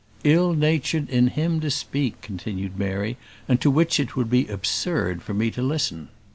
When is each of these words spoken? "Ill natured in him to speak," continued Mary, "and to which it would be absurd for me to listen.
"Ill 0.23 0.53
natured 0.55 1.07
in 1.11 1.27
him 1.27 1.59
to 1.59 1.69
speak," 1.69 2.21
continued 2.23 2.75
Mary, 2.75 3.17
"and 3.47 3.61
to 3.61 3.69
which 3.69 3.99
it 3.99 4.15
would 4.15 4.31
be 4.31 4.47
absurd 4.47 5.21
for 5.21 5.35
me 5.35 5.51
to 5.51 5.61
listen. 5.61 6.07